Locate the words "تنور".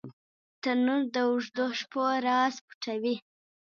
0.61-1.01